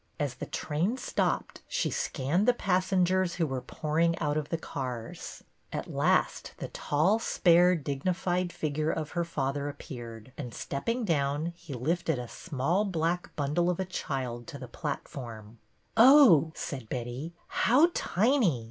[0.19, 5.43] As the train stopped, she scanned the passengers who were pouring out of the cars.
[5.71, 11.75] At last the tall, spare, dignified figure of her father appeared, and stepping down he
[11.75, 15.59] lifted a small black bundle of a child to the platform."
[15.95, 17.35] Oh!'' said Betty.
[17.45, 18.59] How tiny